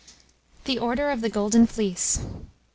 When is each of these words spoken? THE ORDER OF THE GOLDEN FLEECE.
THE 0.65 0.79
ORDER 0.79 1.11
OF 1.11 1.21
THE 1.21 1.29
GOLDEN 1.29 1.67
FLEECE. 1.67 2.21